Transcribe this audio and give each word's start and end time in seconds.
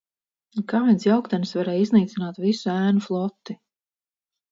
Kā 0.71 0.77
viens 0.85 1.03
jauktenis 1.07 1.51
varēja 1.59 1.83
iznīcināt 1.87 2.39
visu 2.45 2.73
Ēnu 2.77 3.05
floti? 3.09 3.57